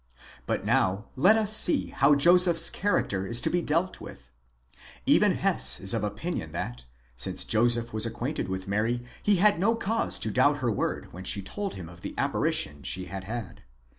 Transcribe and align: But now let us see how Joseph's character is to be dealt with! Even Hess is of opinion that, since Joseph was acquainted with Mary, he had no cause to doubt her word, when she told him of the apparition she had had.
But 0.47 0.65
now 0.65 1.09
let 1.15 1.37
us 1.37 1.55
see 1.55 1.89
how 1.89 2.15
Joseph's 2.15 2.71
character 2.71 3.27
is 3.27 3.39
to 3.41 3.51
be 3.51 3.61
dealt 3.61 4.01
with! 4.01 4.31
Even 5.05 5.33
Hess 5.35 5.79
is 5.79 5.93
of 5.93 6.03
opinion 6.03 6.53
that, 6.53 6.85
since 7.15 7.43
Joseph 7.45 7.93
was 7.93 8.07
acquainted 8.07 8.47
with 8.49 8.67
Mary, 8.67 9.03
he 9.21 9.35
had 9.35 9.59
no 9.59 9.75
cause 9.75 10.17
to 10.21 10.31
doubt 10.31 10.57
her 10.57 10.71
word, 10.71 11.13
when 11.13 11.23
she 11.23 11.43
told 11.43 11.75
him 11.75 11.87
of 11.87 12.01
the 12.01 12.15
apparition 12.17 12.81
she 12.81 13.05
had 13.05 13.25
had. 13.25 13.61